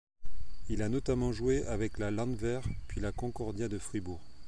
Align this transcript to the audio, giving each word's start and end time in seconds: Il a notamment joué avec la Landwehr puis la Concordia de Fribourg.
Il 0.67 0.81
a 0.81 0.89
notamment 0.89 1.31
joué 1.31 1.63
avec 1.67 1.99
la 1.99 2.09
Landwehr 2.09 2.63
puis 2.87 2.99
la 3.01 3.11
Concordia 3.11 3.67
de 3.69 3.77
Fribourg. 3.77 4.19